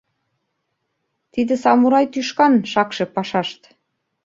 —Тиде 1.33 1.53
самурай 1.63 2.05
тӱшкан 2.13 2.53
шакше 2.71 3.05
пашашт... 3.15 3.61